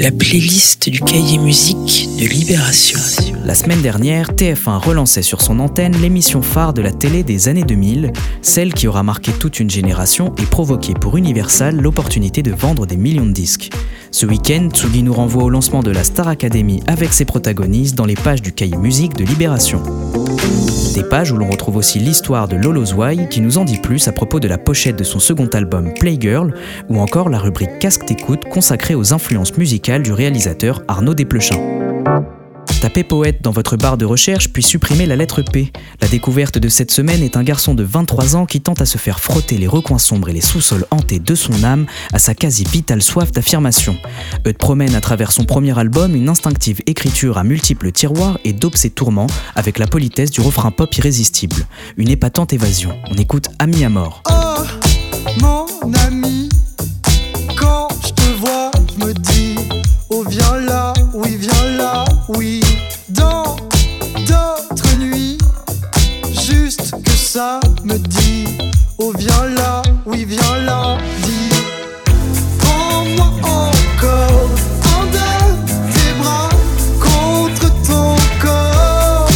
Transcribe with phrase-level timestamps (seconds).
[0.00, 2.98] la playlist du cahier musique de Libération.
[3.44, 7.64] La semaine dernière, TF1 relançait sur son antenne l'émission phare de la télé des années
[7.64, 8.10] 2000,
[8.40, 12.96] celle qui aura marqué toute une génération et provoqué pour Universal l'opportunité de vendre des
[12.96, 13.72] millions de disques.
[14.10, 18.06] Ce week-end, Tsugi nous renvoie au lancement de la Star Academy avec ses protagonistes dans
[18.06, 19.82] les pages du cahier musique de Libération.
[20.94, 24.08] Des pages où l'on retrouve aussi l'histoire de Lolo Zouai qui nous en dit plus
[24.08, 26.52] à propos de la pochette de son second album Playgirl
[26.88, 32.39] ou encore la rubrique Casque d'écoute consacrée aux influences musicales du réalisateur Arnaud Desplechin.
[32.80, 35.70] Tapez poète dans votre barre de recherche puis supprimez la lettre P.
[36.00, 38.96] La découverte de cette semaine est un garçon de 23 ans qui tente à se
[38.96, 41.84] faire frotter les recoins sombres et les sous-sols hantés de son âme
[42.14, 43.98] à sa quasi vitale soif d'affirmation.
[44.46, 48.76] Eudes promène à travers son premier album une instinctive écriture à multiples tiroirs et dope
[48.76, 51.66] ses tourments avec la politesse du refrain pop irrésistible.
[51.98, 52.96] Une épatante évasion.
[53.10, 54.22] On écoute Ami à mort.
[54.30, 54.64] Oh,
[55.42, 55.66] mon
[56.06, 56.19] ami,
[67.84, 68.44] me dit,
[68.98, 71.48] oh viens là, oui viens là, dis.
[72.58, 74.50] Prends-moi encore
[74.84, 76.50] en tes bras
[77.00, 79.28] contre ton corps.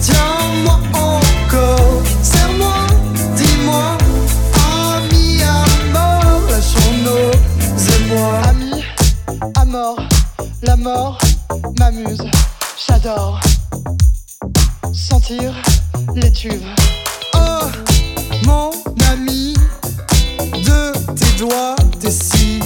[0.00, 2.86] Tiens-moi encore, serre-moi,
[3.36, 3.98] dis-moi,
[4.96, 7.30] ami à mort, lâchons-nous,
[7.94, 8.40] et-moi.
[8.48, 8.84] Ami
[9.54, 9.98] à mort,
[10.62, 11.18] la mort
[11.78, 12.22] m'amuse,
[12.88, 13.38] j'adore
[14.92, 15.52] sentir
[16.14, 16.62] les tubes.
[17.34, 17.60] Oh,
[18.44, 18.70] mon
[19.12, 19.54] ami,
[20.64, 22.60] de tes doigts, t'es si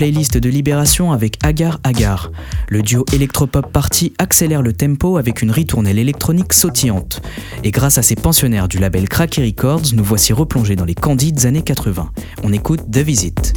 [0.00, 2.32] playlist de Libération avec Agar Agar.
[2.70, 7.20] Le duo électropop party accélère le tempo avec une ritournelle électronique sautillante.
[7.64, 11.44] Et grâce à ses pensionnaires du label Cracky Records, nous voici replongés dans les candides
[11.44, 12.12] années 80.
[12.42, 13.52] On écoute The Visit.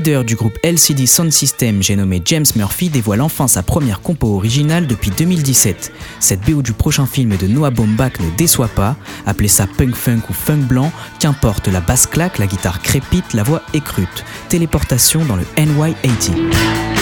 [0.00, 4.34] Leader du groupe LCD Sound System, j'ai nommé James Murphy, dévoile enfin sa première compo
[4.34, 5.92] originale depuis 2017.
[6.20, 10.22] Cette BO du prochain film de Noah Baumbach ne déçoit pas, appelez ça punk funk
[10.30, 14.24] ou funk blanc, qu'importe la basse claque, la guitare crépite, la voix écrute.
[14.48, 16.99] Téléportation dans le NY80.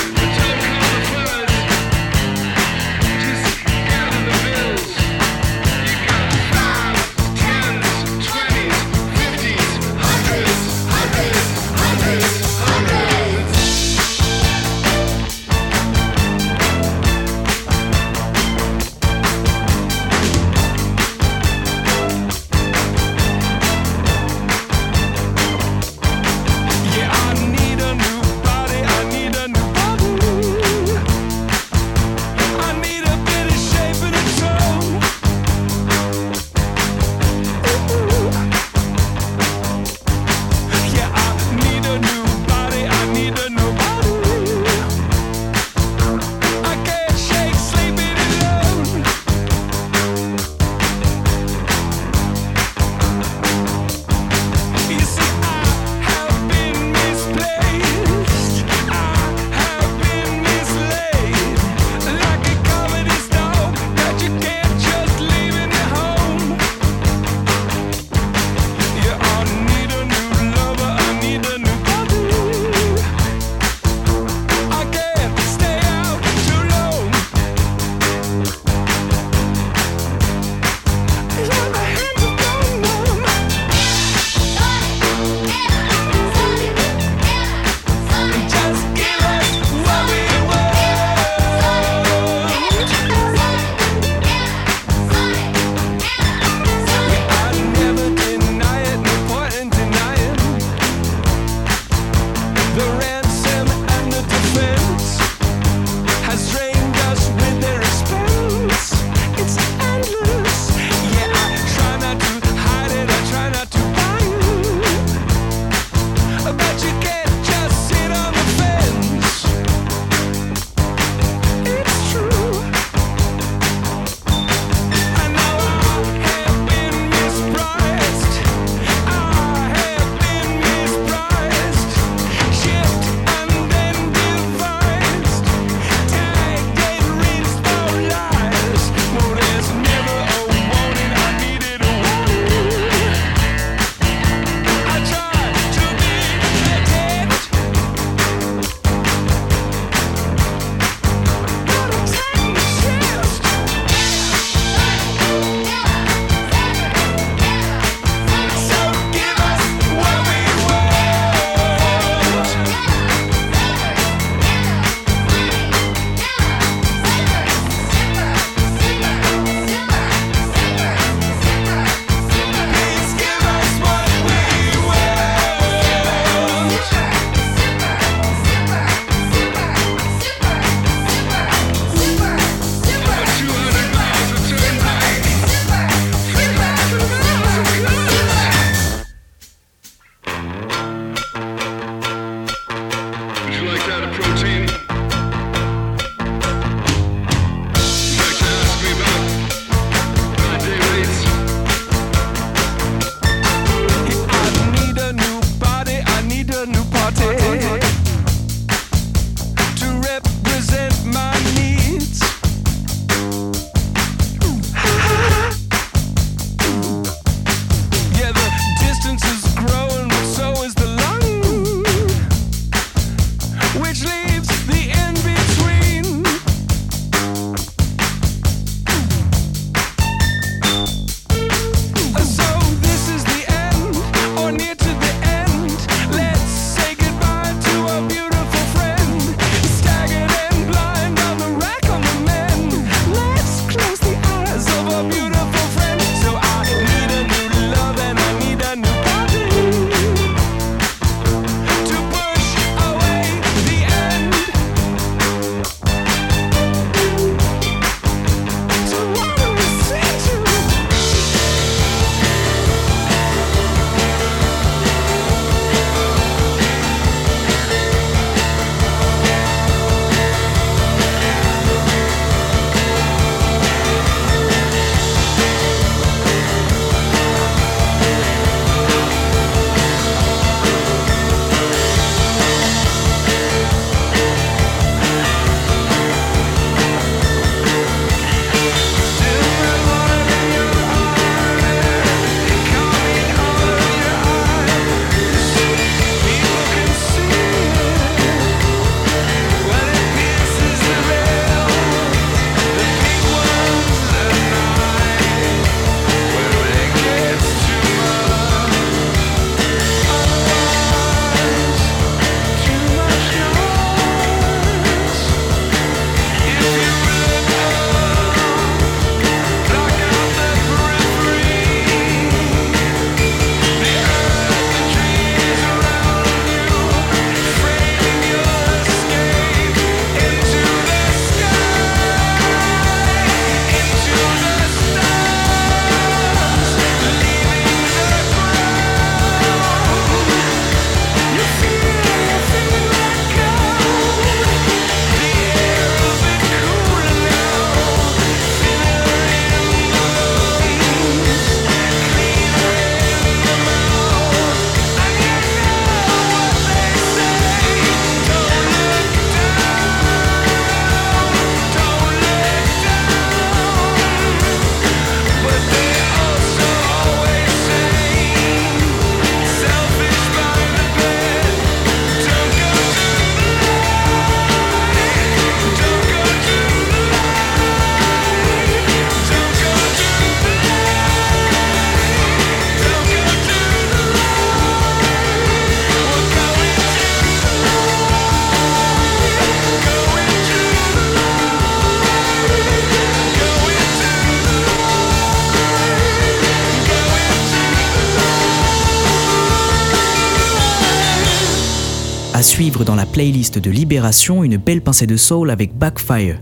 [402.39, 406.39] À suivre dans la playlist de Libération une belle pincée de soul avec Backfire.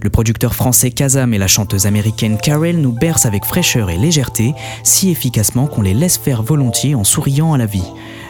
[0.00, 4.54] Le producteur français Kazam et la chanteuse américaine Carol nous bercent avec fraîcheur et légèreté,
[4.84, 7.82] si efficacement qu'on les laisse faire volontiers en souriant à la vie.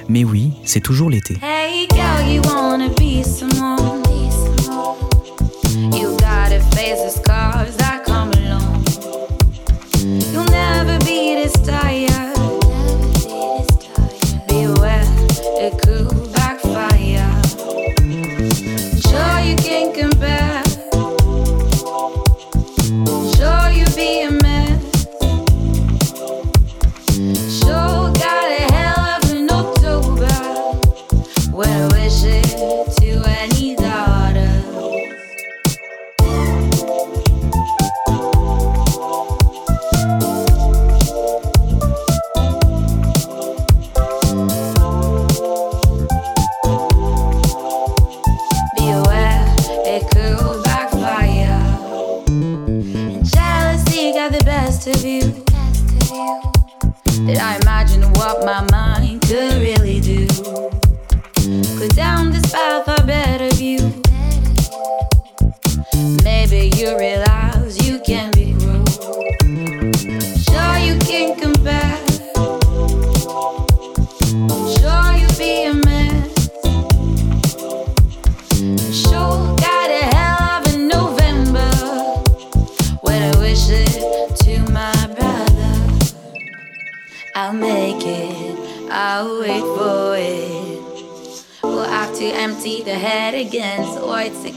[0.08, 1.36] Mais oui, c'est toujours l'été.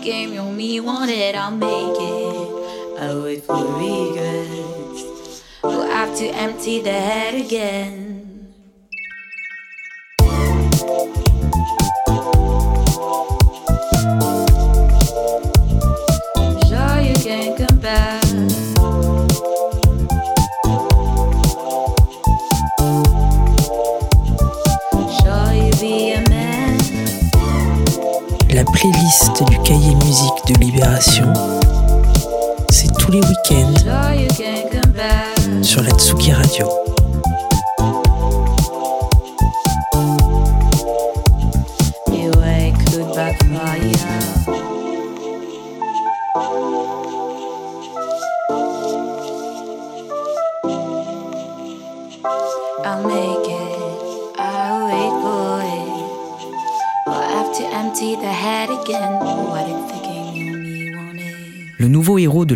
[0.03, 2.99] Game, you me want it, I'll make it.
[2.99, 5.43] I'll wait for regrets.
[5.63, 8.12] We'll have to empty the head again.
[28.53, 31.33] La playlist du cahier musique de Libération,
[32.69, 33.73] c'est tous les week-ends.
[35.63, 36.92] Sur la Tsugi Radio.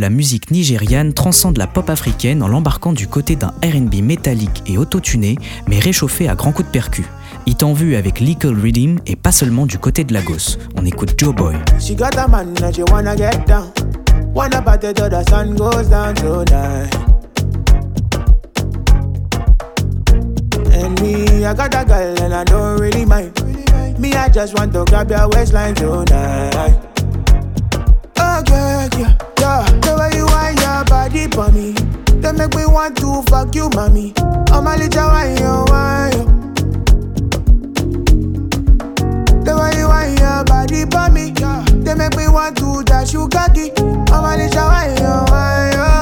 [0.08, 4.78] La musique nigériane transcende la pop africaine en l'embarquant du côté d'un RB métallique et
[4.78, 5.36] autotuné,
[5.68, 7.06] mais réchauffé à grands coups de percu.
[7.46, 10.60] Hit en vue avec Little Rhythm et pas seulement du côté de Lagos.
[10.78, 11.58] On écoute Joe Boy.
[29.48, 29.64] Yeah.
[29.82, 31.72] The way you want your body for me,
[32.22, 34.14] they make me want to fuck you, mommy.
[34.52, 36.26] Oh my little wine, you wine, you.
[39.46, 41.64] The way you want your body for me, yeah.
[41.86, 43.72] They make me want to dash you cocky.
[44.12, 45.96] I'm a little wine, you wine, you.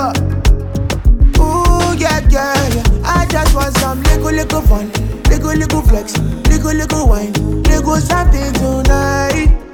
[1.41, 2.87] Ooh, yeah, yeah, yeah.
[3.03, 4.89] I just want some little, little fun.
[5.29, 6.17] Little, little flex.
[6.49, 7.33] Little, little wine.
[7.63, 9.64] Little something tonight.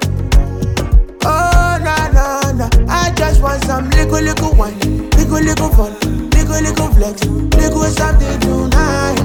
[4.22, 4.78] Little, wine.
[5.10, 5.92] Little, little fun.
[6.30, 7.24] Little, little flex.
[7.24, 9.18] Little something tonight.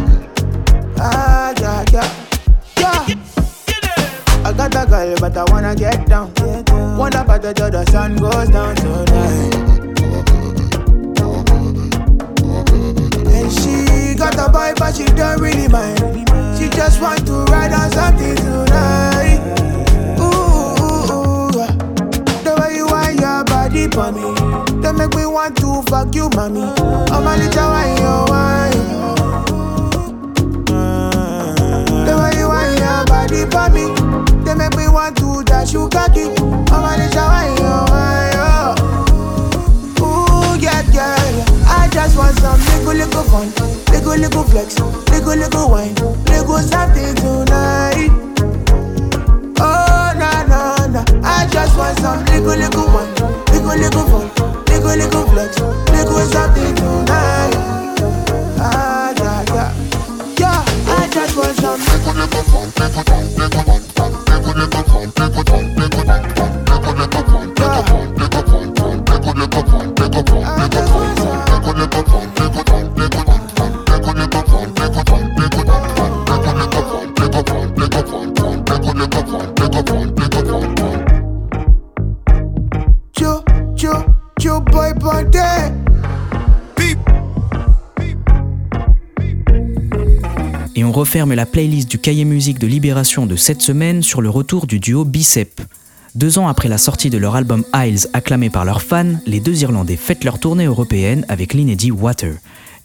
[1.00, 2.10] Ah, yeah, yeah.
[2.80, 3.06] Yeah.
[4.46, 6.34] I got a girl, but I wanna get down.
[6.98, 9.54] Wanna party till the sun goes down tonight.
[13.36, 16.00] And she got a boy, but she don't really mind.
[16.58, 19.42] She just want to ride on something tonight.
[20.18, 20.24] Ooh,
[20.82, 21.68] ooh, ooh.
[22.44, 24.34] The way you want your body for me,
[24.88, 26.62] they make me want to fuck you, mommy.
[26.62, 28.72] I'm a little wine, you wine.
[32.08, 33.92] The way you want your body for me,
[34.46, 36.32] they make me want to dash you cocky.
[36.72, 38.76] I'm a little wine, you wine, oh.
[40.00, 41.68] Ooh, yeah, yeah, yeah.
[41.68, 43.52] I just want some little, little fun,
[43.92, 45.96] little, little flex, little, little wine,
[46.32, 47.37] little something tonight.
[90.76, 94.30] Et on referme la playlist du cahier musique de Libération de cette semaine sur le
[94.30, 95.62] retour du duo Bicep.
[96.14, 99.62] Deux ans après la sortie de leur album Isles acclamé par leurs fans, les deux
[99.64, 102.34] Irlandais fêtent leur tournée européenne avec l'inédit Water,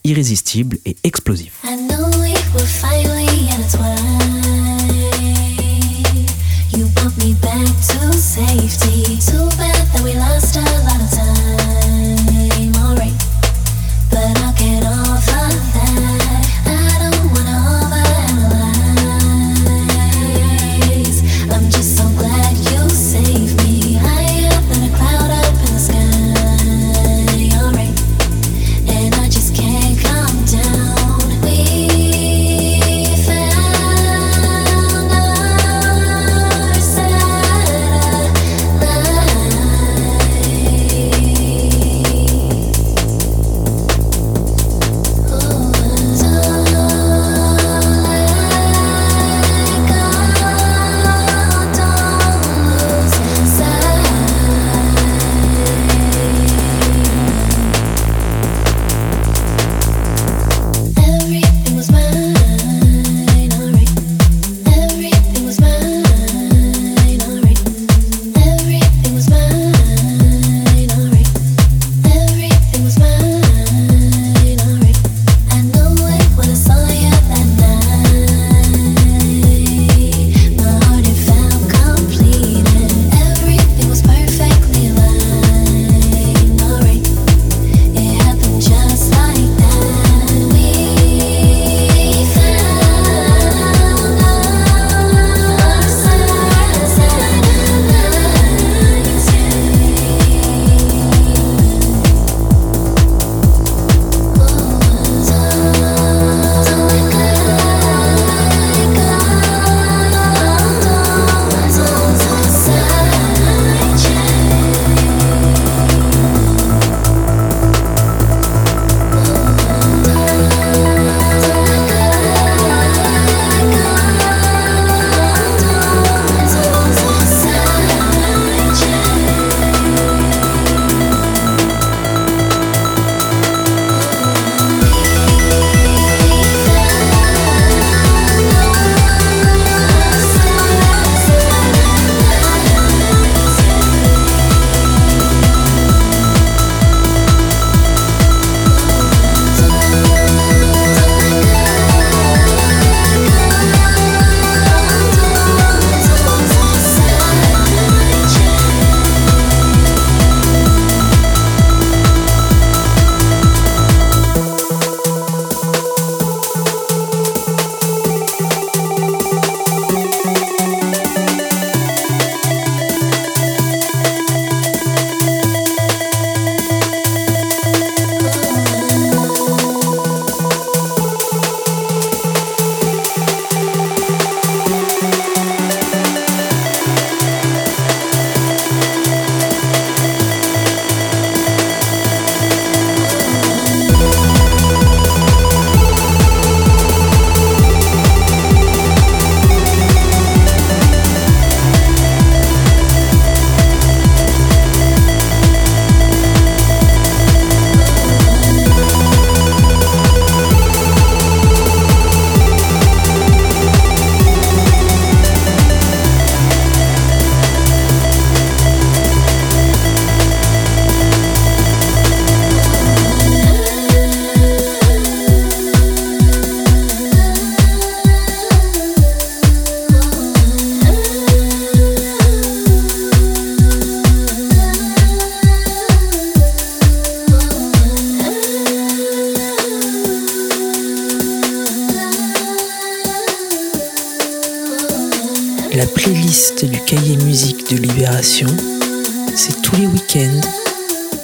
[0.05, 1.62] irrésistible et explosif.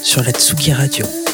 [0.08, 1.27] Sur la Tsugi Radio.